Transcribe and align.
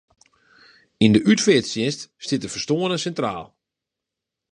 Yn 1.03 1.13
de 1.15 1.21
útfearttsjinst 1.31 2.01
stiet 2.23 2.43
de 2.43 2.49
ferstoarne 2.53 2.97
sintraal. 2.99 3.45